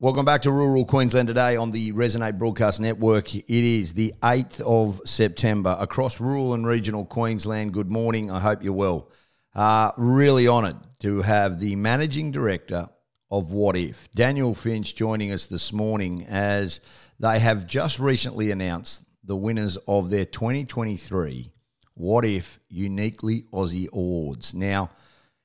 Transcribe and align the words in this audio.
Welcome 0.00 0.24
back 0.24 0.42
to 0.42 0.50
Rural 0.50 0.84
Queensland 0.84 1.28
today 1.28 1.54
on 1.54 1.70
the 1.70 1.92
Resonate 1.92 2.36
Broadcast 2.36 2.80
Network. 2.80 3.32
It 3.32 3.44
is 3.48 3.94
the 3.94 4.12
8th 4.22 4.60
of 4.62 5.00
September 5.08 5.76
across 5.78 6.18
rural 6.18 6.52
and 6.54 6.66
regional 6.66 7.04
Queensland. 7.04 7.72
Good 7.72 7.92
morning. 7.92 8.28
I 8.28 8.40
hope 8.40 8.64
you're 8.64 8.72
well. 8.72 9.12
Uh, 9.54 9.92
really 9.96 10.48
honoured 10.48 10.78
to 10.98 11.22
have 11.22 11.60
the 11.60 11.76
Managing 11.76 12.32
Director 12.32 12.88
of 13.30 13.50
Wotif, 13.50 14.08
Daniel 14.16 14.52
Finch, 14.52 14.96
joining 14.96 15.30
us 15.30 15.46
this 15.46 15.72
morning 15.72 16.26
as 16.28 16.80
they 17.20 17.38
have 17.38 17.64
just 17.64 18.00
recently 18.00 18.50
announced 18.50 19.04
the 19.22 19.36
winners 19.36 19.76
of 19.86 20.10
their 20.10 20.24
2023 20.24 21.52
Wotif 21.96 22.58
Uniquely 22.68 23.44
Aussie 23.52 23.88
Awards. 23.92 24.54
Now, 24.54 24.90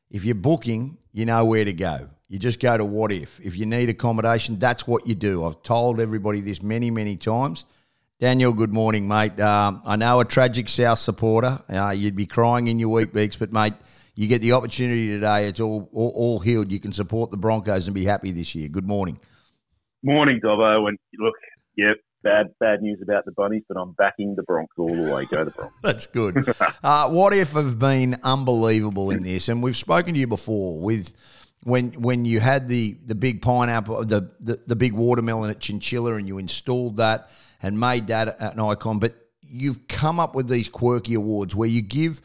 if 0.10 0.26
you're 0.26 0.34
booking, 0.34 0.98
you 1.12 1.28
know 1.28 1.46
where 1.46 1.66
to 1.66 1.74
go. 1.74 2.10
You 2.30 2.38
just 2.38 2.60
go 2.60 2.78
to 2.78 2.86
Wotif. 2.86 3.40
If 3.44 3.58
you 3.58 3.66
need 3.66 3.90
accommodation, 3.90 4.60
that's 4.60 4.86
what 4.86 5.08
you 5.08 5.16
do. 5.16 5.46
I've 5.46 5.64
told 5.64 6.00
everybody 6.00 6.42
this 6.42 6.62
many, 6.62 6.92
many 6.92 7.18
times. 7.18 7.66
Daniel, 8.20 8.54
good 8.54 8.72
morning, 8.72 9.08
mate. 9.08 9.40
Um, 9.40 9.82
I 9.84 9.96
know 9.96 10.20
a 10.20 10.26
tragic 10.26 10.70
South 10.70 11.00
supporter. 11.00 11.60
Uh, 11.68 11.90
you'd 11.90 12.16
be 12.16 12.28
crying 12.28 12.68
in 12.68 12.78
your 12.78 12.90
Weet-Bix, 12.90 13.40
but 13.40 13.52
mate, 13.52 13.74
you 14.14 14.28
get 14.28 14.42
the 14.42 14.52
opportunity 14.52 15.08
today. 15.08 15.48
It's 15.48 15.60
all, 15.60 15.90
all, 15.92 16.12
all 16.16 16.40
healed. 16.40 16.72
You 16.72 16.80
can 16.80 16.94
support 16.94 17.32
the 17.32 17.38
Broncos 17.38 17.88
and 17.88 17.96
be 17.96 18.06
happy 18.06 18.32
this 18.32 18.54
year. 18.54 18.68
Good 18.70 18.86
morning. 18.86 19.20
Morning, 20.04 20.40
Dobbo. 20.44 20.88
And 20.88 21.00
look, 21.18 21.34
yep, 21.78 21.98
bad 22.22 22.54
bad 22.60 22.84
news 22.84 23.00
about 23.02 23.26
the 23.26 23.32
bunnies, 23.32 23.64
but 23.68 23.80
I'm 23.80 23.94
backing 23.94 24.36
the 24.36 24.44
Bronx 24.44 24.72
all 24.78 24.96
the 24.96 25.12
way. 25.12 25.26
Go 25.26 25.46
the 25.46 25.52
Bronx. 25.52 25.74
That's 25.82 26.06
good. 26.06 26.38
uh, 26.84 27.10
Wotif 27.10 27.54
have 27.54 27.80
been 27.80 28.18
unbelievable 28.22 29.10
in 29.10 29.24
this? 29.24 29.50
And 29.50 29.64
we've 29.64 29.78
spoken 29.78 30.14
to 30.14 30.20
you 30.20 30.28
before 30.28 30.80
with 30.80 31.14
when 31.64 31.92
when 31.94 32.26
you 32.26 32.40
had 32.40 32.68
the 32.68 32.98
the 33.06 33.16
big 33.16 33.42
pineapple, 33.42 34.06
the 34.06 34.32
the, 34.40 34.62
the 34.66 34.76
big 34.76 34.94
watermelon 34.94 35.50
at 35.50 35.60
Chinchilla, 35.60 36.16
and 36.16 36.28
you 36.28 36.38
installed 36.38 36.98
that 36.98 37.30
and 37.62 37.80
made 37.80 38.08
that 38.08 38.40
an 38.40 38.60
icon. 38.60 39.00
But 39.00 39.16
you've 39.42 39.88
come 39.88 40.20
up 40.20 40.36
with 40.36 40.48
these 40.48 40.70
quirky 40.70 41.16
awards 41.16 41.56
where 41.56 41.70
you 41.70 41.82
give 41.82 42.22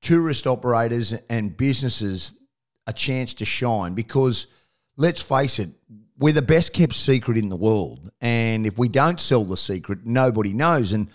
tourist 0.00 0.46
operators 0.46 1.12
and 1.28 1.56
businesses 1.56 2.32
a 2.86 2.92
chance 2.92 3.34
to 3.34 3.44
shine 3.44 3.94
because 3.94 4.46
let's 4.96 5.22
face 5.22 5.58
it, 5.58 5.70
we're 6.18 6.32
the 6.32 6.42
best 6.42 6.72
kept 6.72 6.94
secret 6.94 7.38
in 7.38 7.48
the 7.48 7.56
world. 7.56 8.10
And 8.20 8.66
if 8.66 8.76
we 8.76 8.88
don't 8.88 9.20
sell 9.20 9.44
the 9.44 9.56
secret, 9.56 10.04
nobody 10.04 10.52
knows. 10.52 10.92
And 10.92 11.08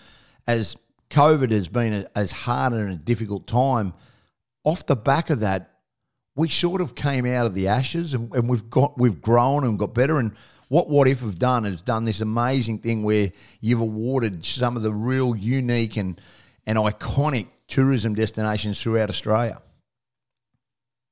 as 0.46 0.76
COVID 1.10 1.50
has 1.50 1.68
been 1.68 1.92
a, 1.92 2.06
as 2.16 2.32
hard 2.32 2.72
and 2.72 2.90
a 2.90 2.96
difficult 2.96 3.46
time, 3.46 3.92
off 4.64 4.86
the 4.86 4.96
back 4.96 5.30
of 5.30 5.40
that, 5.40 5.73
we 6.36 6.48
sort 6.48 6.80
of 6.80 6.94
came 6.94 7.26
out 7.26 7.46
of 7.46 7.54
the 7.54 7.68
ashes 7.68 8.14
and, 8.14 8.34
and 8.34 8.48
we've 8.48 8.68
got 8.68 8.98
we've 8.98 9.20
grown 9.20 9.64
and 9.64 9.78
got 9.78 9.94
better. 9.94 10.18
And 10.18 10.32
what 10.68 10.88
Wotif 10.88 11.20
have 11.20 11.38
done 11.38 11.64
is 11.64 11.80
done 11.82 12.04
this 12.04 12.20
amazing 12.20 12.78
thing 12.78 13.02
where 13.02 13.32
you've 13.60 13.80
awarded 13.80 14.44
some 14.44 14.76
of 14.76 14.82
the 14.82 14.92
real 14.92 15.36
unique 15.36 15.96
and 15.96 16.20
and 16.66 16.78
iconic 16.78 17.46
tourism 17.68 18.14
destinations 18.14 18.80
throughout 18.80 19.10
Australia. 19.10 19.60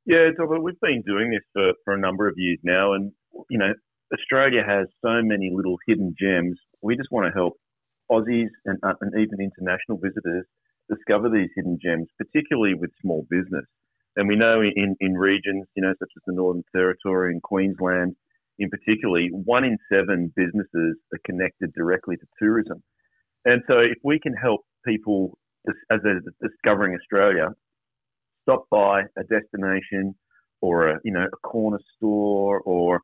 Yeah, 0.04 0.30
we've 0.38 0.80
been 0.80 1.02
doing 1.06 1.30
this 1.30 1.44
for, 1.52 1.72
for 1.84 1.94
a 1.94 2.00
number 2.00 2.26
of 2.26 2.34
years 2.36 2.58
now, 2.64 2.94
and 2.94 3.12
you 3.48 3.58
know, 3.58 3.72
Australia 4.12 4.62
has 4.66 4.88
so 5.00 5.22
many 5.22 5.50
little 5.54 5.76
hidden 5.86 6.14
gems. 6.18 6.58
We 6.82 6.96
just 6.96 7.10
want 7.12 7.28
to 7.28 7.32
help 7.32 7.54
Aussies 8.10 8.48
and, 8.66 8.78
uh, 8.82 8.94
and 9.00 9.12
even 9.14 9.40
international 9.40 9.98
visitors 9.98 10.44
discover 10.90 11.30
these 11.30 11.48
hidden 11.54 11.78
gems, 11.80 12.08
particularly 12.18 12.74
with 12.74 12.90
small 13.00 13.24
business. 13.30 13.64
And 14.16 14.28
we 14.28 14.36
know 14.36 14.60
in, 14.60 14.96
in 15.00 15.14
regions, 15.14 15.64
you 15.74 15.82
know, 15.82 15.94
such 15.98 16.10
as 16.16 16.22
the 16.26 16.34
Northern 16.34 16.64
Territory 16.74 17.32
and 17.32 17.42
Queensland, 17.42 18.14
in 18.58 18.68
particularly, 18.68 19.30
one 19.32 19.64
in 19.64 19.78
seven 19.90 20.32
businesses 20.36 20.96
are 21.12 21.20
connected 21.24 21.72
directly 21.74 22.16
to 22.16 22.26
tourism. 22.38 22.82
And 23.44 23.62
so, 23.66 23.78
if 23.78 23.98
we 24.04 24.20
can 24.20 24.34
help 24.34 24.60
people 24.86 25.38
as 25.90 26.00
they're 26.02 26.20
discovering 26.42 26.94
Australia, 26.94 27.48
stop 28.42 28.64
by 28.70 29.02
a 29.16 29.22
destination 29.22 30.14
or 30.60 30.88
a 30.88 31.00
you 31.04 31.12
know 31.12 31.24
a 31.24 31.48
corner 31.48 31.78
store 31.96 32.60
or 32.60 33.00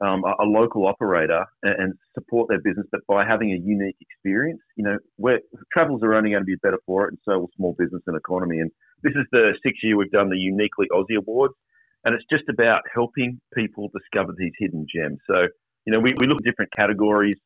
um, 0.00 0.24
a, 0.24 0.44
local 0.44 0.86
operator 0.86 1.44
and, 1.62 1.82
and, 1.82 1.94
support 2.14 2.48
their 2.48 2.60
business, 2.60 2.86
but 2.90 3.00
by 3.06 3.24
having 3.24 3.52
a 3.52 3.56
unique 3.56 3.96
experience, 4.00 4.60
you 4.76 4.84
know, 4.84 4.98
where 5.16 5.40
travels 5.72 6.02
are 6.02 6.14
only 6.14 6.30
going 6.30 6.42
to 6.42 6.46
be 6.46 6.56
better 6.62 6.78
for 6.86 7.06
it, 7.06 7.10
and 7.10 7.18
so 7.24 7.38
will 7.38 7.50
small 7.56 7.74
business 7.78 8.02
and 8.06 8.16
economy. 8.16 8.58
And 8.58 8.70
this 9.02 9.12
is 9.12 9.26
the 9.30 9.52
sixth 9.62 9.82
year 9.82 9.96
we've 9.96 10.10
done 10.10 10.30
the 10.30 10.36
Uniquely 10.36 10.86
Aussie 10.92 11.18
Awards, 11.18 11.54
and 12.04 12.14
it's 12.14 12.24
just 12.30 12.48
about 12.48 12.82
helping 12.92 13.40
people 13.54 13.90
discover 13.94 14.34
these 14.36 14.52
hidden 14.58 14.86
gems. 14.92 15.18
So, 15.26 15.46
you 15.84 15.92
know, 15.92 16.00
we, 16.00 16.14
we 16.18 16.26
look 16.26 16.38
at 16.38 16.44
different 16.44 16.72
categories, 16.72 17.36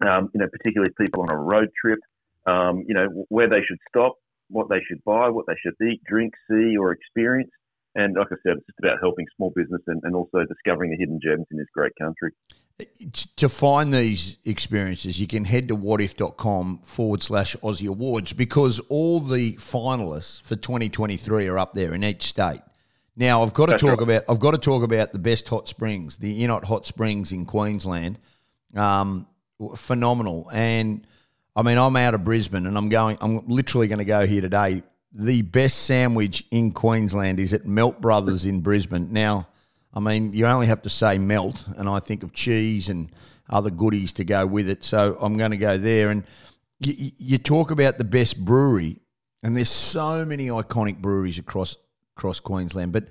um, 0.00 0.30
you 0.34 0.40
know, 0.40 0.48
particularly 0.52 0.92
people 1.00 1.22
on 1.22 1.30
a 1.30 1.36
road 1.36 1.70
trip, 1.80 1.98
um, 2.46 2.84
you 2.86 2.94
know, 2.94 3.24
where 3.28 3.48
they 3.48 3.62
should 3.66 3.78
stop, 3.88 4.14
what 4.48 4.68
they 4.68 4.80
should 4.86 5.02
buy, 5.04 5.28
what 5.28 5.46
they 5.46 5.56
should 5.62 5.74
eat, 5.86 6.02
drink, 6.04 6.34
see, 6.50 6.76
or 6.76 6.92
experience. 6.92 7.50
And 7.98 8.14
like 8.14 8.28
I 8.30 8.36
said, 8.44 8.58
it's 8.58 8.66
just 8.66 8.78
about 8.78 8.98
helping 9.00 9.26
small 9.34 9.50
business 9.50 9.82
and, 9.88 10.00
and 10.04 10.14
also 10.14 10.44
discovering 10.44 10.92
the 10.92 10.96
hidden 10.96 11.18
gems 11.20 11.46
in 11.50 11.58
this 11.58 11.66
great 11.74 11.92
country. 12.00 12.30
To 13.34 13.48
find 13.48 13.92
these 13.92 14.36
experiences, 14.44 15.18
you 15.18 15.26
can 15.26 15.44
head 15.44 15.66
to 15.66 15.76
wotif.com 15.76 16.82
forward 16.84 17.24
slash 17.24 17.56
Aussie 17.56 17.88
Awards 17.88 18.32
because 18.32 18.78
all 18.88 19.18
the 19.18 19.54
finalists 19.54 20.40
for 20.42 20.54
2023 20.54 21.48
are 21.48 21.58
up 21.58 21.74
there 21.74 21.92
in 21.92 22.04
each 22.04 22.22
state. 22.22 22.60
Now 23.16 23.42
I've 23.42 23.52
got 23.52 23.66
to 23.66 23.70
That's 23.72 23.82
talk 23.82 23.98
right. 23.98 24.02
about 24.02 24.24
I've 24.28 24.38
got 24.38 24.52
to 24.52 24.58
talk 24.58 24.84
about 24.84 25.12
the 25.12 25.18
best 25.18 25.48
hot 25.48 25.66
springs, 25.66 26.18
the 26.18 26.40
Innot 26.40 26.62
Hot 26.66 26.86
Springs 26.86 27.32
in 27.32 27.46
Queensland. 27.46 28.20
Um, 28.76 29.26
phenomenal. 29.74 30.48
And 30.52 31.04
I 31.56 31.62
mean 31.62 31.78
I'm 31.78 31.96
out 31.96 32.14
of 32.14 32.22
Brisbane 32.22 32.64
and 32.64 32.78
I'm 32.78 32.90
going 32.90 33.18
I'm 33.20 33.44
literally 33.48 33.88
going 33.88 33.98
to 33.98 34.04
go 34.04 34.24
here 34.24 34.40
today 34.40 34.84
the 35.12 35.42
best 35.42 35.80
sandwich 35.84 36.44
in 36.50 36.72
Queensland 36.72 37.40
is 37.40 37.52
at 37.52 37.66
Melt 37.66 38.00
Brothers 38.00 38.44
in 38.44 38.60
Brisbane. 38.60 39.12
Now, 39.12 39.48
I 39.94 40.00
mean, 40.00 40.32
you 40.32 40.46
only 40.46 40.66
have 40.66 40.82
to 40.82 40.90
say 40.90 41.18
melt, 41.18 41.64
and 41.76 41.88
I 41.88 41.98
think 41.98 42.22
of 42.22 42.32
cheese 42.32 42.88
and 42.88 43.10
other 43.48 43.70
goodies 43.70 44.12
to 44.12 44.24
go 44.24 44.46
with 44.46 44.68
it. 44.68 44.84
So 44.84 45.16
I'm 45.20 45.36
going 45.36 45.52
to 45.52 45.56
go 45.56 45.78
there. 45.78 46.10
And 46.10 46.24
you, 46.80 47.12
you 47.16 47.38
talk 47.38 47.70
about 47.70 47.98
the 47.98 48.04
best 48.04 48.44
brewery, 48.44 49.00
and 49.42 49.56
there's 49.56 49.70
so 49.70 50.24
many 50.24 50.48
iconic 50.48 50.98
breweries 50.98 51.38
across 51.38 51.76
across 52.16 52.40
Queensland. 52.40 52.92
But 52.92 53.08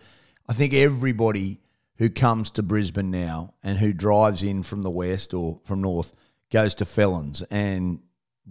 I 0.48 0.54
think 0.54 0.74
everybody 0.74 1.62
who 1.98 2.10
comes 2.10 2.52
to 2.52 2.64
Brisbane 2.64 3.10
now 3.10 3.54
and 3.64 3.78
who 3.80 3.94
drives 3.94 4.44
in 4.44 4.64
from 4.64 4.84
the 4.84 4.92
west 4.92 5.34
or 5.34 5.60
from 5.64 5.82
north 5.82 6.14
goes 6.52 6.76
to 6.76 6.86
Felons, 6.86 7.42
and 7.50 8.00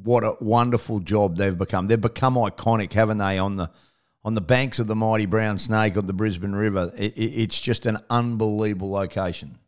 what 0.03 0.25
a 0.25 0.37
wonderful 0.41 1.01
job 1.01 1.37
they've 1.37 1.57
become. 1.57 1.87
They've 1.87 2.01
become 2.01 2.35
iconic, 2.35 2.93
haven't 2.93 3.19
they, 3.19 3.39
on 3.39 3.57
the 3.57 3.71
on 4.25 4.35
the 4.35 4.41
banks 4.41 4.81
of 4.81 4.89
the 4.89 4.97
mighty 4.97 5.25
brown 5.25 5.57
snake 5.57 5.95
of 5.95 6.09
the 6.09 6.13
Brisbane 6.13 6.55
River. 6.55 6.93
It, 6.97 7.17
it, 7.17 7.43
it's 7.43 7.61
just 7.61 7.87
an 7.87 7.99
unbelievable 8.11 8.91
location. 8.91 9.59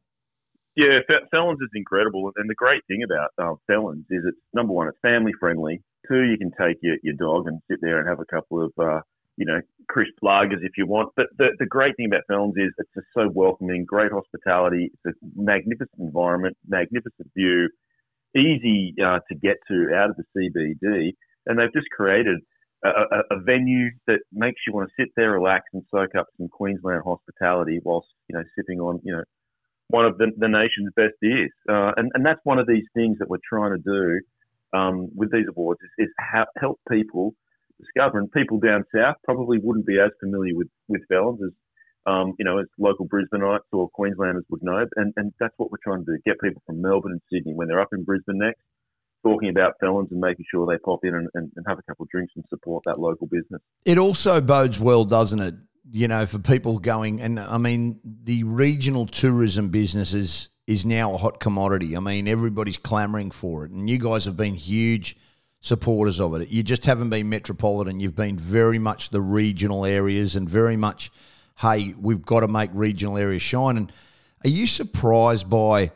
Yeah, 0.75 0.99
Felons 1.31 1.61
is 1.61 1.71
incredible, 1.75 2.31
and 2.37 2.49
the 2.49 2.55
great 2.55 2.83
thing 2.87 3.03
about 3.05 3.31
uh, 3.39 3.55
Felons 3.67 4.05
is 4.11 4.23
it's 4.27 4.39
number 4.55 4.73
one, 4.73 4.89
it's 4.89 4.99
family 5.03 5.33
friendly. 5.39 5.83
Two, 6.09 6.23
you 6.23 6.39
can 6.39 6.51
take 6.61 6.79
your, 6.83 6.97
your 7.03 7.15
dog 7.15 7.47
and 7.47 7.61
sit 7.71 7.79
there 7.83 7.99
and 7.99 8.09
have 8.09 8.21
a 8.21 8.25
couple 8.25 8.65
of 8.65 8.73
uh, 8.79 9.01
you 9.37 9.47
know 9.47 9.61
crisp 9.89 10.15
lagers 10.23 10.63
if 10.63 10.73
you 10.77 10.87
want. 10.87 11.11
But 11.17 11.27
the, 11.37 11.49
the 11.59 11.67
great 11.67 11.97
thing 11.97 12.07
about 12.07 12.23
Felons 12.29 12.55
is 12.57 12.73
it's 12.79 12.91
just 12.95 13.07
so 13.15 13.29
welcoming, 13.33 13.85
great 13.85 14.13
hospitality. 14.13 14.91
It's 15.05 15.17
a 15.17 15.41
magnificent 15.41 15.99
environment, 15.99 16.57
magnificent 16.69 17.29
view 17.37 17.69
easy 18.37 18.95
uh, 19.03 19.21
to 19.29 19.35
get 19.35 19.57
to 19.69 19.95
out 19.95 20.11
of 20.11 20.17
the 20.17 20.25
CBD, 20.37 21.13
and 21.47 21.59
they've 21.59 21.73
just 21.73 21.89
created 21.91 22.41
a, 22.85 22.89
a, 22.89 23.37
a, 23.37 23.41
venue 23.41 23.91
that 24.07 24.21
makes 24.33 24.61
you 24.67 24.73
want 24.73 24.89
to 24.89 25.03
sit 25.03 25.11
there, 25.17 25.33
relax, 25.33 25.65
and 25.73 25.83
soak 25.91 26.15
up 26.17 26.27
some 26.37 26.49
Queensland 26.49 27.03
hospitality 27.05 27.81
whilst 27.83 28.09
you 28.29 28.37
know 28.37 28.45
sipping 28.57 28.81
on 28.81 29.01
you 29.03 29.13
know 29.13 29.25
one 29.89 30.05
of 30.05 30.19
the, 30.19 30.31
the 30.37 30.49
nation's 30.49 30.93
best 30.95 31.15
beers. 31.21 31.51
Uh, 31.69 31.93
and 31.97 32.11
and 32.15 32.25
that's 32.25 32.41
one 32.45 32.59
of 32.59 32.67
these 32.67 32.85
things 32.95 33.19
that 33.19 33.29
we're 33.29 33.39
trying 33.49 33.77
to 33.77 33.83
do 33.83 34.79
um, 34.79 35.09
with 35.15 35.33
these 35.33 35.47
awards 35.49 35.81
is, 35.99 36.07
is 36.07 36.15
help 36.61 36.79
people 36.91 37.35
discover. 37.81 38.19
And 38.19 38.31
people 38.31 38.59
down 38.59 38.85
south 38.95 39.17
probably 39.25 39.59
wouldn't 39.63 39.87
be 39.87 39.99
as 39.99 40.11
familiar 40.21 40.55
with 40.55 40.69
with 40.89 41.03
Felons 41.09 41.41
as 41.45 41.53
um, 42.09 42.33
you 42.39 42.45
know, 42.45 42.59
as 42.59 42.67
local 42.79 43.07
Brisbaneites 43.07 43.69
or 43.73 43.91
Queenslanders 43.91 44.45
would 44.49 44.63
know. 44.63 44.87
And, 44.97 45.13
and 45.17 45.33
that's 45.39 45.53
what 45.59 45.71
we're 45.71 45.85
trying 45.85 46.05
to 46.07 46.13
do, 46.13 46.19
get 46.25 46.41
people 46.41 46.63
from 46.65 46.81
Melbourne 46.81 47.13
and 47.13 47.21
Sydney 47.31 47.53
when 47.55 47.69
they're 47.69 47.81
up 47.81 47.93
in 47.93 48.05
Brisbane 48.05 48.39
next, 48.39 48.61
talking 49.23 49.51
about 49.51 49.75
felons 49.79 50.09
and 50.11 50.21
making 50.21 50.47
sure 50.51 50.67
they 50.67 50.79
pop 50.79 51.01
in 51.03 51.15
and, 51.15 51.29
and, 51.35 51.53
and 51.55 51.67
have 51.69 51.79
a 51.79 51.83
couple 51.83 52.05
of 52.05 52.09
drinks 52.09 52.33
and 52.37 52.45
support 52.49 52.83
that 52.87 52.99
local 52.99 53.27
business. 53.27 53.61
It 53.85 53.99
also 53.99 54.41
bodes 54.41 54.81
well, 54.81 55.05
doesn't 55.05 55.41
it? 55.41 55.55
You 55.91 56.09
know, 56.09 56.25
for 56.25 56.39
people 56.39 56.79
going, 56.79 57.21
and 57.21 57.39
I 57.39 57.59
mean, 57.59 58.01
the 58.05 58.45
regional 58.45 59.07
tourism 59.07 59.69
business 59.69 60.15
is, 60.15 60.51
is 60.67 60.87
now 60.87 61.15
a 61.15 61.19
hot 61.19 61.41
commodity. 61.41 61.97
I 61.97 62.01
mean, 62.01 62.29
everybody's 62.29 62.79
clamoring 62.79 63.33
for 63.33 63.65
it. 63.65 63.71
And 63.71 63.89
you 63.89 63.99
guys 63.99 64.25
have 64.25 64.37
been 64.37 64.55
huge 64.55 65.17
supporters 65.61 66.21
of 66.21 66.35
it. 66.35 66.49
You 66.49 66.63
just 66.63 66.87
haven't 66.87 67.11
been 67.11 67.29
metropolitan. 67.29 68.01
You've 68.01 68.17
been 68.17 68.39
very 68.39 68.79
much 68.79 69.11
the 69.11 69.21
regional 69.21 69.85
areas 69.85 70.37
and 70.37 70.49
very 70.49 70.77
much– 70.77 71.11
hey, 71.61 71.95
we've 71.99 72.25
got 72.25 72.41
to 72.41 72.49
make 72.49 72.71
regional 72.73 73.17
areas 73.17 73.43
shine. 73.43 73.77
And 73.77 73.93
Are 74.45 74.49
you 74.49 74.67
surprised 74.67 75.51
by 75.51 75.91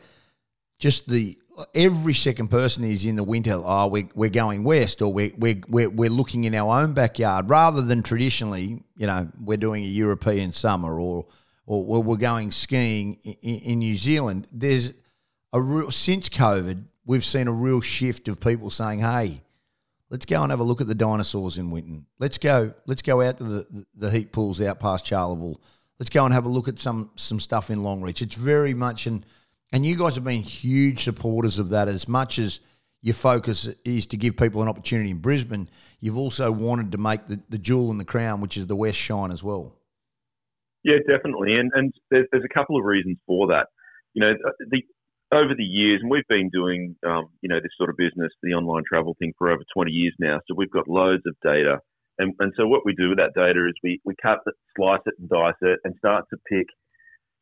just 0.77 1.07
the 1.07 1.37
every 1.73 2.13
second 2.13 2.49
person 2.49 2.83
is 2.83 3.05
in 3.05 3.15
the 3.15 3.23
winter? 3.23 3.53
Oh, 3.63 3.87
we, 3.87 4.09
we're 4.13 4.29
going 4.29 4.63
west, 4.63 5.01
or 5.01 5.11
we're, 5.13 5.31
we're 5.37 5.89
we're 5.89 6.09
looking 6.09 6.43
in 6.43 6.53
our 6.53 6.81
own 6.81 6.93
backyard 6.93 7.49
rather 7.49 7.81
than 7.81 8.03
traditionally. 8.03 8.83
You 8.97 9.07
know, 9.07 9.29
we're 9.39 9.57
doing 9.57 9.83
a 9.83 9.87
European 9.87 10.51
summer, 10.51 10.99
or 10.99 11.25
or 11.65 12.03
we're 12.03 12.17
going 12.17 12.51
skiing 12.51 13.15
in, 13.23 13.59
in 13.59 13.79
New 13.79 13.95
Zealand. 13.95 14.47
There's 14.51 14.93
a 15.53 15.61
real 15.61 15.91
since 15.91 16.27
COVID, 16.29 16.83
we've 17.05 17.23
seen 17.23 17.47
a 17.47 17.53
real 17.53 17.81
shift 17.81 18.27
of 18.27 18.39
people 18.39 18.69
saying, 18.69 18.99
"Hey." 18.99 19.41
Let's 20.13 20.27
go 20.27 20.43
and 20.43 20.51
have 20.51 20.59
a 20.59 20.63
look 20.63 20.79
at 20.79 20.85
the 20.85 20.93
dinosaurs 20.93 21.57
in 21.57 21.71
Winton. 21.71 22.05
Let's 22.19 22.37
go. 22.37 22.75
Let's 22.85 23.01
go 23.01 23.19
out 23.23 23.39
to 23.39 23.43
the, 23.43 23.85
the 23.95 24.11
heat 24.11 24.31
pools 24.31 24.61
out 24.61 24.79
past 24.79 25.05
Charleville. 25.05 25.59
Let's 25.97 26.11
go 26.11 26.23
and 26.23 26.31
have 26.31 26.45
a 26.45 26.49
look 26.49 26.67
at 26.67 26.77
some 26.77 27.09
some 27.15 27.39
stuff 27.39 27.71
in 27.71 27.79
Longreach. 27.79 28.21
It's 28.21 28.35
very 28.35 28.75
much 28.75 29.07
and 29.07 29.25
and 29.71 29.83
you 29.83 29.95
guys 29.95 30.13
have 30.13 30.23
been 30.23 30.43
huge 30.43 31.03
supporters 31.03 31.57
of 31.57 31.69
that 31.69 31.87
as 31.87 32.07
much 32.07 32.37
as 32.37 32.59
your 33.01 33.15
focus 33.15 33.67
is 33.85 34.05
to 34.05 34.17
give 34.17 34.37
people 34.37 34.61
an 34.61 34.67
opportunity 34.67 35.09
in 35.09 35.17
Brisbane, 35.17 35.67
you've 35.99 36.17
also 36.17 36.51
wanted 36.51 36.91
to 36.91 36.99
make 36.99 37.25
the, 37.25 37.41
the 37.49 37.57
jewel 37.57 37.89
in 37.89 37.97
the 37.97 38.05
crown, 38.05 38.39
which 38.39 38.55
is 38.55 38.67
the 38.67 38.75
West 38.75 38.99
shine 38.99 39.31
as 39.31 39.43
well. 39.43 39.75
Yeah, 40.83 40.97
definitely. 41.09 41.55
And, 41.55 41.71
and 41.73 41.91
there's, 42.11 42.27
there's 42.31 42.45
a 42.45 42.53
couple 42.53 42.77
of 42.77 42.85
reasons 42.85 43.17
for 43.25 43.47
that. 43.47 43.65
You 44.13 44.21
know, 44.21 44.33
the, 44.69 44.83
over 45.33 45.53
the 45.57 45.63
years, 45.63 45.99
and 46.01 46.11
we've 46.11 46.27
been 46.29 46.49
doing, 46.49 46.95
um, 47.05 47.29
you 47.41 47.49
know, 47.49 47.59
this 47.59 47.71
sort 47.77 47.89
of 47.89 47.97
business, 47.97 48.31
the 48.41 48.53
online 48.53 48.83
travel 48.87 49.15
thing 49.19 49.33
for 49.37 49.49
over 49.49 49.63
20 49.73 49.91
years 49.91 50.13
now. 50.19 50.39
So 50.47 50.55
we've 50.55 50.71
got 50.71 50.87
loads 50.87 51.23
of 51.25 51.35
data. 51.43 51.79
And, 52.19 52.33
and 52.39 52.53
so 52.55 52.67
what 52.67 52.85
we 52.85 52.93
do 52.93 53.09
with 53.09 53.17
that 53.17 53.33
data 53.33 53.67
is 53.67 53.73
we, 53.83 53.99
we 54.05 54.13
cut 54.21 54.39
it, 54.45 54.53
slice 54.77 55.01
it 55.05 55.15
and 55.19 55.27
dice 55.29 55.59
it 55.61 55.79
and 55.83 55.95
start 55.97 56.25
to 56.29 56.37
pick– 56.49 56.67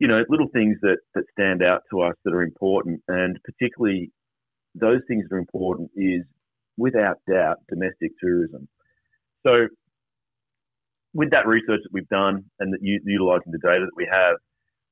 you 0.02 0.08
know, 0.08 0.24
little 0.30 0.48
things 0.52 0.78
that, 0.82 0.98
that 1.14 1.26
stand 1.32 1.62
out 1.62 1.84
to 1.92 2.02
us 2.02 2.16
that 2.26 2.34
are 2.34 2.42
important, 2.42 3.02
and 3.08 3.38
particularly 3.44 4.12
those 4.74 5.02
things 5.08 5.26
that 5.30 5.36
are 5.36 5.40
important 5.40 5.92
is, 5.96 6.24
without 6.76 7.18
doubt, 7.30 7.58
domestic 7.70 8.12
tourism. 8.20 8.68
So, 9.46 9.68
with 11.14 11.30
that 11.30 11.46
research 11.46 11.82
that 11.84 11.94
we've 11.94 12.08
done 12.08 12.46
and 12.60 12.74
that 12.74 12.80
utilising 12.82 13.52
the 13.52 13.60
data 13.60 13.86
that 13.86 13.96
we 13.96 14.10
have, 14.12 14.38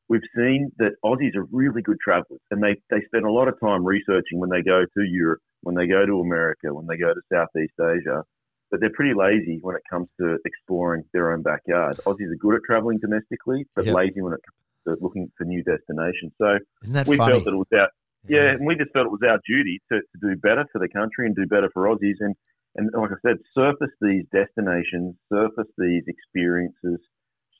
we've 0.10 0.26
seen 0.36 0.72
that 0.80 0.94
Aussies 1.06 1.36
are 1.36 1.46
really 1.52 1.82
good 1.82 1.98
travellers, 2.04 2.42
and 2.52 2.62
they 2.62 2.76
they 2.90 3.02
spend 3.06 3.26
a 3.26 3.32
lot 3.32 3.48
of 3.48 3.60
time 3.60 3.86
researching 3.86 4.40
when 4.40 4.50
they 4.50 4.62
go 4.62 4.82
to 4.82 5.04
Europe, 5.04 5.40
when 5.62 5.76
they 5.76 5.88
go 5.88 6.06
to 6.06 6.20
America, 6.20 6.74
when 6.74 6.88
they 6.88 6.98
go 6.98 7.14
to 7.14 7.22
Southeast 7.32 7.74
Asia. 7.80 8.24
But 8.72 8.82
they're 8.82 8.94
pretty 8.94 9.16
lazy 9.16 9.58
when 9.62 9.76
it 9.76 9.82
comes 9.90 10.10
to 10.20 10.38
exploring 10.46 11.04
their 11.12 11.34
own 11.34 11.42
backyard. 11.42 11.98
Aussies 12.06 12.32
are 12.32 12.36
good 12.36 12.56
at 12.56 12.62
travelling 12.68 13.00
domestically, 13.00 13.66
but 13.76 13.86
yep. 13.86 13.96
lazy 13.96 14.22
when 14.22 14.34
it 14.34 14.42
comes 14.46 14.98
to 14.98 15.04
looking 15.04 15.32
for 15.38 15.46
new 15.46 15.64
destinations. 15.64 16.34
So 16.38 16.60
we 17.08 17.18
funny? 17.18 17.34
felt 17.34 17.46
that 17.46 17.54
it 17.54 17.58
was 17.58 17.68
our 17.74 17.90
yeah. 18.28 18.44
yeah, 18.44 18.50
and 18.52 18.68
we 18.68 18.76
just 18.76 18.92
felt 18.92 19.08
it 19.08 19.12
was 19.12 19.24
our 19.28 19.40
duty 19.48 19.82
to, 19.92 20.00
to 20.02 20.18
do 20.22 20.36
better 20.36 20.66
for 20.72 20.80
the 20.80 20.90
country 20.90 21.26
and 21.26 21.36
do 21.36 21.46
better 21.46 21.70
for 21.74 21.84
Aussies. 21.86 22.18
And 22.20 22.36
and 22.76 22.90
like 22.94 23.12
I 23.12 23.20
said, 23.28 23.38
surface 23.56 23.94
these 24.02 24.26
destinations, 24.32 25.16
surface 25.34 25.72
these 25.78 26.04
experiences, 26.08 27.00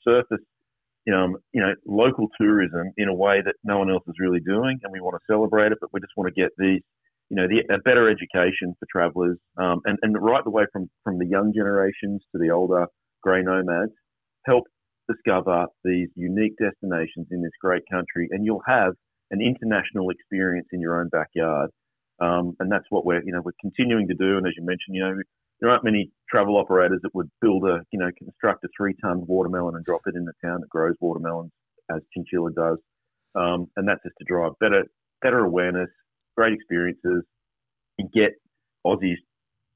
surface 0.04 0.44
you 1.06 1.12
know, 1.12 1.38
you 1.52 1.60
know, 1.60 1.72
local 1.86 2.28
tourism 2.40 2.92
in 2.96 3.08
a 3.08 3.14
way 3.14 3.40
that 3.44 3.54
no 3.64 3.78
one 3.78 3.90
else 3.90 4.02
is 4.06 4.14
really 4.18 4.40
doing, 4.40 4.78
and 4.82 4.92
we 4.92 5.00
want 5.00 5.16
to 5.16 5.32
celebrate 5.32 5.72
it. 5.72 5.78
But 5.80 5.90
we 5.92 6.00
just 6.00 6.12
want 6.16 6.32
to 6.34 6.40
get 6.40 6.50
these, 6.58 6.82
you 7.30 7.36
know, 7.36 7.46
the, 7.48 7.62
a 7.74 7.78
better 7.78 8.08
education 8.08 8.74
for 8.78 8.86
travellers, 8.90 9.38
um, 9.56 9.80
and 9.84 9.98
and 10.02 10.16
right 10.20 10.44
the 10.44 10.50
way 10.50 10.64
from 10.72 10.90
from 11.04 11.18
the 11.18 11.26
young 11.26 11.52
generations 11.54 12.22
to 12.32 12.38
the 12.38 12.50
older 12.50 12.86
grey 13.22 13.42
nomads, 13.42 13.92
help 14.46 14.64
discover 15.08 15.66
these 15.84 16.08
unique 16.14 16.54
destinations 16.58 17.26
in 17.30 17.42
this 17.42 17.52
great 17.60 17.82
country, 17.90 18.28
and 18.30 18.44
you'll 18.44 18.62
have 18.66 18.92
an 19.30 19.40
international 19.40 20.10
experience 20.10 20.68
in 20.72 20.80
your 20.80 21.00
own 21.00 21.08
backyard. 21.08 21.70
Um, 22.20 22.54
and 22.60 22.70
that's 22.70 22.84
what 22.90 23.06
we're, 23.06 23.22
you 23.24 23.32
know, 23.32 23.40
we're 23.42 23.52
continuing 23.60 24.06
to 24.08 24.14
do. 24.14 24.36
And 24.36 24.46
as 24.46 24.52
you 24.56 24.64
mentioned, 24.64 24.94
you 24.94 25.02
know, 25.02 25.16
there 25.60 25.70
aren't 25.70 25.84
many 25.84 26.10
travel 26.28 26.56
operators 26.56 27.00
that 27.02 27.14
would 27.14 27.30
build 27.40 27.64
a, 27.64 27.80
you 27.92 27.98
know, 27.98 28.10
construct 28.18 28.64
a 28.64 28.68
three-ton 28.76 29.24
watermelon 29.26 29.74
and 29.74 29.84
drop 29.84 30.00
it 30.06 30.14
in 30.16 30.24
the 30.24 30.32
town 30.42 30.60
that 30.60 30.68
grows 30.68 30.94
watermelons, 31.00 31.50
as 31.94 32.00
Chinchilla 32.14 32.50
does. 32.52 32.78
Um, 33.34 33.66
and 33.76 33.86
that's 33.86 34.02
just 34.02 34.16
to 34.18 34.24
drive 34.26 34.52
better, 34.58 34.84
better 35.22 35.44
awareness, 35.44 35.90
great 36.36 36.52
experiences, 36.52 37.24
and 37.98 38.10
get 38.12 38.32
Aussies 38.86 39.16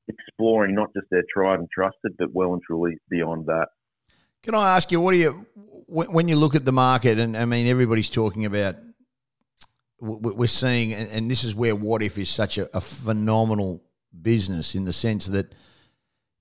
exploring 0.09 0.75
not 0.75 0.89
just 0.95 1.07
their 1.11 1.25
tried 1.33 1.59
and 1.59 1.69
trusted, 1.71 2.17
but 2.19 2.33
well 2.33 2.53
and 2.55 2.63
truly 2.63 2.97
beyond 3.11 3.47
that. 3.47 3.69
Can 4.43 4.55
I 4.55 4.77
ask 4.77 4.91
you, 4.93 5.01
what 5.01 5.13
do 5.13 5.19
you, 5.19 5.47
when 5.87 6.29
you 6.29 6.37
look 6.37 6.55
at 6.55 6.65
the 6.65 6.73
market, 6.73 7.19
and 7.19 7.37
I 7.37 7.45
mean, 7.45 7.67
everybody's 7.67 8.11
talking 8.11 8.45
about, 8.45 8.77
we're 10.01 10.47
seeing, 10.47 10.93
and 10.93 11.31
this 11.31 11.45
is 11.45 11.55
where 11.55 11.75
Wotif 11.75 12.19
is 12.19 12.29
such 12.29 12.59
a, 12.59 12.75
a 12.77 12.81
phenomenal 12.81 13.83
business 14.21 14.75
in 14.75 14.85
the 14.85 14.93
sense 14.93 15.27
that 15.27 15.55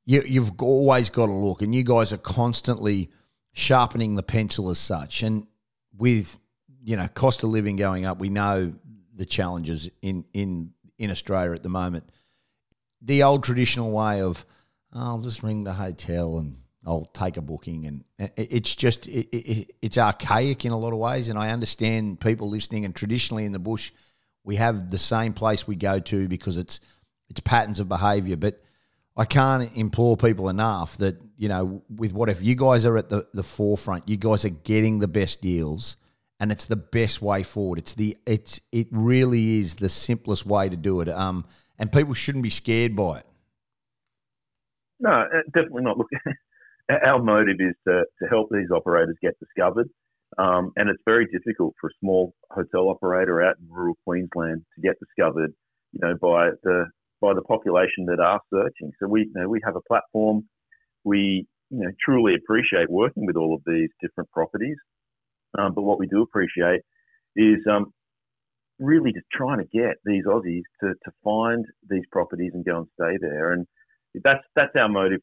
you, 0.06 0.22
you've 0.26 0.62
always 0.62 1.10
got 1.10 1.28
to 1.28 1.32
look, 1.32 1.62
and 1.62 1.74
you 1.74 1.84
guys 1.84 2.14
are 2.14 2.18
constantly 2.18 3.10
sharpening 3.54 4.16
the 4.16 4.24
pencil 4.24 4.70
as 4.70 4.80
such. 4.80 5.24
And 5.24 5.48
with, 5.98 6.38
you 6.84 6.98
know, 6.98 7.08
cost 7.08 7.44
of 7.44 7.50
living 7.50 7.76
going 7.76 8.06
up, 8.06 8.20
we 8.20 8.30
know 8.30 8.74
the 9.16 9.26
challenges 9.26 9.90
in, 10.02 10.26
in, 10.34 10.72
in 10.98 11.12
Australia 11.12 11.54
at 11.54 11.64
the 11.64 11.70
moment. 11.70 12.10
The 13.02 13.24
old 13.24 13.44
traditional 13.44 13.92
way 13.92 14.22
of, 14.22 14.46
oh, 14.94 15.00
I'll 15.00 15.20
just 15.20 15.44
ring 15.44 15.64
the 15.64 15.74
hotel 15.74 16.40
and 16.40 16.58
I'll 16.86 17.06
take 17.06 17.38
a 17.38 17.42
booking, 17.42 17.86
and 17.86 18.04
it's 18.36 18.76
just 18.76 19.08
it, 19.08 19.30
it, 19.34 19.76
it's 19.82 19.98
archaic 19.98 20.66
in 20.66 20.74
a 20.74 20.78
lot 20.78 20.92
of 20.92 21.00
ways. 21.00 21.30
And 21.30 21.40
I 21.40 21.52
understand 21.52 22.20
people 22.20 22.50
listening, 22.50 22.84
and 22.84 22.94
traditionally 22.94 23.46
in 23.46 23.54
the 23.54 23.60
bush, 23.60 23.94
we 24.44 24.58
have 24.58 24.90
the 24.90 25.00
same 25.00 25.32
place 25.32 25.66
we 25.66 25.78
go 25.78 26.00
to 26.00 26.28
because 26.28 26.58
it's 26.58 26.82
it's 27.30 27.40
patterns 27.40 27.80
of 27.80 27.88
behaviour. 27.88 28.36
But 28.36 28.62
I 29.16 29.26
can't 29.26 29.70
implore 29.76 30.18
people 30.18 30.50
enough 30.50 30.98
that 30.98 31.18
you 31.38 31.48
know 31.48 31.84
with 31.90 32.14
Wotif 32.14 32.42
you 32.42 32.56
guys 32.56 32.86
are 32.86 32.98
at 32.98 33.10
the 33.10 33.28
the 33.34 33.44
forefront, 33.44 34.10
you 34.10 34.18
guys 34.18 34.44
are 34.46 34.50
getting 34.50 35.00
the 35.00 35.08
best 35.08 35.42
deals, 35.42 35.98
and 36.40 36.52
it's 36.52 36.66
the 36.66 36.76
best 36.76 37.22
way 37.22 37.44
forward. 37.44 37.80
It's 37.80 37.94
the 37.94 38.18
it's 38.26 38.60
it 38.72 38.88
really 38.92 39.60
is 39.60 39.76
the 39.76 39.90
simplest 39.90 40.46
way 40.46 40.70
to 40.70 40.78
do 40.78 41.02
it. 41.02 41.10
Um, 41.10 41.46
and 41.78 41.92
people 41.92 42.14
shouldn't 42.14 42.44
be 42.44 42.50
scared 42.50 42.96
by 42.96 43.20
it. 43.20 43.26
No, 45.00 45.12
uh, 45.12 45.42
definitely 45.54 45.84
not. 45.84 45.98
Look, 45.98 46.08
our 46.90 47.22
motive 47.22 47.58
is 47.60 47.76
to, 47.88 48.04
to 48.22 48.30
help 48.30 48.50
these 48.52 48.72
operators 48.72 49.18
get 49.22 49.38
discovered. 49.40 49.90
Um, 50.38 50.72
and 50.76 50.90
it's 50.90 51.02
very 51.06 51.26
difficult 51.26 51.76
for 51.80 51.88
a 51.88 51.94
small 52.00 52.34
hotel 52.50 52.90
operator 52.90 53.44
out 53.44 53.58
in 53.60 53.68
rural 53.70 53.98
Queensland 54.06 54.64
to 54.76 54.82
get 54.82 54.96
discovered, 55.00 55.54
you 55.92 56.00
know, 56.02 56.16
by 56.20 56.52
the 56.64 56.86
by 57.24 57.34
the 57.34 57.42
population 57.42 58.06
that 58.08 58.20
are 58.20 58.42
searching. 58.54 58.92
So 59.00 59.08
we, 59.08 59.22
you 59.22 59.32
know, 59.34 59.48
we 59.48 59.62
have 59.66 59.78
a 59.78 59.88
platform. 59.88 60.44
We, 61.06 61.48
you 61.70 61.80
know, 61.80 61.92
truly 62.04 62.36
appreciate 62.36 62.90
working 62.90 63.26
with 63.26 63.38
all 63.38 63.56
of 63.56 63.62
these 63.66 63.90
different 64.02 64.30
properties. 64.32 64.76
Um, 65.58 65.74
but 65.74 65.84
what 65.84 66.00
we 66.00 66.08
do 66.08 66.22
appreciate 66.22 66.82
is 67.38 67.60
um, 67.72 67.94
really 68.78 69.14
just 69.14 69.26
trying 69.32 69.60
to 69.60 69.66
get 69.66 69.96
these 70.04 70.26
Aussies 70.26 70.68
to, 70.82 70.94
to 71.06 71.12
find 71.24 71.66
these 71.90 72.04
properties 72.12 72.52
and 72.54 72.66
go 72.66 72.80
and 72.80 72.88
stay 73.00 73.18
there. 73.22 73.54
And 73.54 73.66
that's 74.24 74.44
that's 74.56 74.76
our 74.76 74.90
motive 74.90 75.22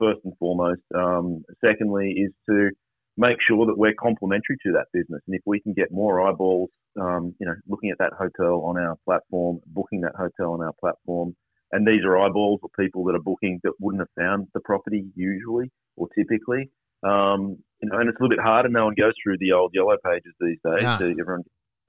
first 0.00 0.20
and 0.24 0.32
foremost. 0.38 0.80
Um, 0.94 1.42
secondly, 1.64 2.14
is 2.16 2.32
to 2.48 2.70
make 3.16 3.38
sure 3.46 3.66
that 3.66 3.76
we're 3.76 3.94
complementary 3.94 4.56
to 4.64 4.72
that 4.72 4.86
business, 4.92 5.20
and 5.26 5.36
if 5.36 5.42
we 5.46 5.60
can 5.60 5.72
get 5.72 5.92
more 5.92 6.26
eyeballs, 6.26 6.70
um, 7.00 7.34
you 7.40 7.46
know, 7.46 7.54
looking 7.68 7.90
at 7.90 7.98
that 7.98 8.12
hotel 8.18 8.62
on 8.64 8.76
our 8.76 8.96
platform, 9.04 9.60
booking 9.66 10.00
that 10.02 10.14
hotel 10.16 10.52
on 10.52 10.62
our 10.62 10.72
platform, 10.80 11.34
and 11.72 11.86
these 11.86 12.04
are 12.04 12.18
eyeballs 12.18 12.60
or 12.62 12.68
people 12.78 13.04
that 13.04 13.14
are 13.14 13.22
booking 13.22 13.60
that 13.64 13.72
wouldn't 13.80 14.02
have 14.02 14.24
found 14.24 14.46
the 14.54 14.60
property 14.60 15.04
usually 15.14 15.70
or 15.96 16.08
typically. 16.16 16.70
Um, 17.02 17.56
you 17.80 17.88
know, 17.88 17.98
and 17.98 18.08
it's 18.08 18.18
a 18.20 18.22
little 18.22 18.36
bit 18.36 18.44
harder. 18.44 18.68
No 18.68 18.84
one 18.84 18.94
goes 18.94 19.14
through 19.22 19.38
the 19.38 19.52
old 19.52 19.72
yellow 19.74 19.96
pages 20.04 20.32
these 20.38 20.58
days. 20.64 20.82
Yeah. 20.82 20.98
So 20.98 21.06
everyone 21.06 21.42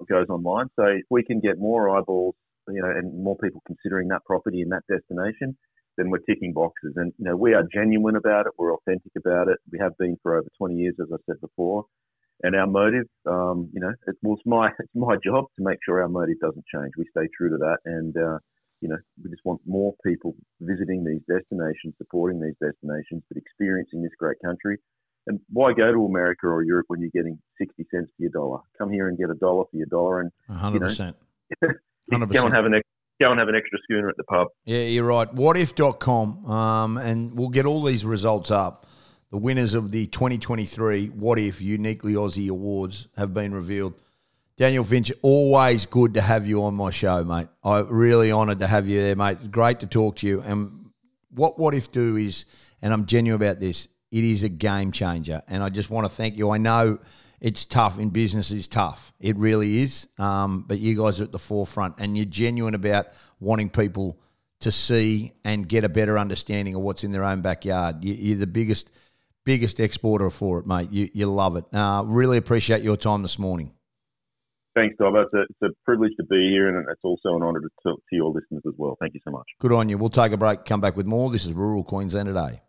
goes 0.09 0.27
online. 0.29 0.67
So 0.75 0.85
if 0.85 1.05
we 1.09 1.23
can 1.23 1.39
get 1.39 1.59
more 1.59 1.95
eyeballs, 1.95 2.35
you 2.69 2.81
know, 2.81 2.89
and 2.89 3.23
more 3.23 3.37
people 3.37 3.61
considering 3.67 4.07
that 4.07 4.23
property 4.25 4.61
and 4.61 4.71
that 4.71 4.83
destination, 4.89 5.57
then 5.97 6.09
we're 6.09 6.19
ticking 6.19 6.53
boxes. 6.53 6.93
And 6.95 7.13
you 7.17 7.25
know, 7.25 7.35
we 7.35 7.53
are 7.53 7.63
genuine 7.73 8.15
about 8.15 8.47
it. 8.47 8.53
We're 8.57 8.73
authentic 8.73 9.11
about 9.17 9.47
it. 9.47 9.59
We 9.71 9.79
have 9.79 9.97
been 9.97 10.17
for 10.21 10.37
over 10.37 10.47
20 10.57 10.75
years, 10.75 10.95
as 11.01 11.07
I 11.13 11.17
said 11.25 11.41
before. 11.41 11.85
And 12.41 12.55
our 12.55 12.67
motive, 12.67 13.05
um, 13.25 13.69
you 13.73 13.79
know, 13.79 13.93
it 14.07 14.15
was 14.21 14.39
my 14.45 14.67
it's 14.79 14.95
my 14.95 15.15
job 15.23 15.45
to 15.57 15.63
make 15.63 15.79
sure 15.85 16.01
our 16.01 16.09
motive 16.09 16.39
doesn't 16.41 16.65
change. 16.73 16.91
We 16.97 17.05
stay 17.11 17.27
true 17.37 17.49
to 17.49 17.57
that, 17.57 17.77
and 17.85 18.15
uh, 18.17 18.39
you 18.81 18.89
know, 18.89 18.97
we 19.23 19.29
just 19.29 19.45
want 19.45 19.61
more 19.65 19.93
people 20.05 20.35
visiting 20.59 21.05
these 21.05 21.21
destinations, 21.29 21.93
supporting 21.97 22.41
these 22.41 22.55
destinations, 22.61 23.23
but 23.29 23.37
experiencing 23.37 24.01
this 24.01 24.11
great 24.19 24.37
country. 24.43 24.77
And 25.25 25.39
why 25.49 25.71
go 25.71 25.89
to 25.93 26.05
America 26.05 26.47
or 26.47 26.63
Europe 26.63 26.87
when 26.89 26.99
you're 26.99 27.09
getting 27.15 27.39
60 27.57 27.85
cents 27.91 28.11
for 28.17 28.23
your 28.23 28.31
dollar? 28.31 28.59
Come 28.77 28.91
here 28.91 29.07
and 29.07 29.17
get 29.17 29.29
a 29.29 29.35
dollar 29.35 29.63
for 29.71 29.77
your 29.77 29.85
dollar, 29.85 30.19
and 30.19 30.31
100%. 30.49 31.15
You 31.61 32.17
know, 32.17 32.25
go 32.25 32.45
and 32.45 32.53
have 32.53 32.65
an 32.65 32.73
go 33.23 33.31
and 33.31 33.39
have 33.39 33.49
an 33.49 33.55
extra 33.55 33.79
schooner 33.83 34.09
at 34.09 34.17
the 34.17 34.23
pub. 34.23 34.47
Yeah, 34.65 34.79
you're 34.79 35.05
right. 35.05 35.33
Wotif.com, 35.33 36.45
um, 36.45 36.97
and 36.97 37.37
we'll 37.37 37.49
get 37.49 37.65
all 37.65 37.83
these 37.83 38.03
results 38.05 38.51
up. 38.51 38.85
The 39.31 39.37
winners 39.37 39.73
of 39.73 39.91
the 39.91 40.07
2023 40.07 41.09
Wotif 41.09 41.59
Uniquely 41.59 42.13
Aussie 42.13 42.49
Awards 42.49 43.07
have 43.17 43.33
been 43.33 43.53
revealed. 43.53 44.01
Daniel 44.57 44.83
Finch, 44.83 45.11
always 45.23 45.87
good 45.87 46.13
to 46.13 46.21
have 46.21 46.45
you 46.45 46.63
on 46.63 46.75
my 46.75 46.91
show, 46.91 47.23
mate. 47.23 47.47
I 47.63 47.79
really 47.79 48.31
honoured 48.31 48.59
to 48.59 48.67
have 48.67 48.87
you 48.87 49.01
there, 49.01 49.15
mate. 49.15 49.51
Great 49.51 49.79
to 49.79 49.87
talk 49.87 50.17
to 50.17 50.27
you. 50.27 50.41
And 50.41 50.91
what 51.31 51.57
Wotif 51.57 51.91
do 51.91 52.15
is, 52.15 52.45
and 52.81 52.93
I'm 52.93 53.07
genuine 53.07 53.41
about 53.41 53.59
this, 53.59 53.87
it 54.11 54.23
is 54.23 54.43
a 54.43 54.49
game 54.49 54.91
changer. 54.91 55.41
And 55.47 55.63
I 55.63 55.69
just 55.69 55.89
want 55.89 56.05
to 56.05 56.13
thank 56.13 56.37
you. 56.37 56.51
I 56.51 56.59
know 56.59 56.99
it's 57.43 57.65
tough 57.65 57.99
in 57.99 58.09
business 58.09 58.51
is 58.51 58.67
tough. 58.67 59.11
It 59.19 59.35
really 59.35 59.79
is. 59.79 60.07
Um, 60.17 60.63
but 60.65 60.79
you 60.79 60.97
guys 60.97 61.19
are 61.19 61.25
at 61.25 61.33
the 61.33 61.39
forefront 61.39 61.95
and 61.99 62.17
you're 62.17 62.25
genuine 62.25 62.73
about 62.73 63.07
wanting 63.41 63.69
people 63.69 64.17
to 64.61 64.71
see 64.71 65.33
and 65.43 65.67
get 65.67 65.83
a 65.83 65.89
better 65.89 66.17
understanding 66.17 66.73
of 66.73 66.81
what's 66.81 67.03
in 67.03 67.11
their 67.11 67.25
own 67.25 67.41
backyard. 67.41 68.03
You, 68.03 68.33
are 68.33 68.39
the 68.39 68.47
biggest 68.47 68.89
biggest 69.43 69.81
exporter 69.81 70.29
for 70.29 70.59
it, 70.59 70.65
mate. 70.65 70.89
You, 70.89 71.09
you 71.13 71.25
love 71.25 71.57
it. 71.57 71.65
Uh, 71.73 72.03
really 72.05 72.37
appreciate 72.37 72.81
your 72.81 72.95
time 72.95 73.21
this 73.23 73.37
morning. 73.37 73.73
Thanks, 74.73 74.95
Dob. 74.97 75.13
It's 75.15 75.33
a, 75.33 75.41
it's 75.41 75.61
a 75.61 75.75
privilege 75.83 76.13
to 76.17 76.23
be 76.23 76.49
here, 76.49 76.69
and 76.69 76.87
it's 76.89 77.01
also 77.03 77.35
an 77.35 77.43
honour 77.43 77.59
to 77.59 77.69
talk 77.83 77.99
to 78.09 78.15
your 78.15 78.31
listeners 78.31 78.63
as 78.65 78.73
well. 78.77 78.95
Thank 79.01 79.15
you 79.15 79.19
so 79.25 79.31
much. 79.31 79.45
Good 79.59 79.73
on 79.73 79.89
you. 79.89 79.97
We'll 79.97 80.09
take 80.09 80.31
a 80.31 80.37
break, 80.37 80.63
come 80.63 80.79
back 80.79 80.95
with 80.95 81.05
more. 81.05 81.29
This 81.29 81.45
is 81.45 81.51
Rural 81.51 81.83
Queensland 81.83 82.27
today. 82.27 82.61